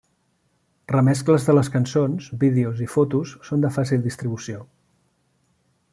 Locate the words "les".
1.57-1.69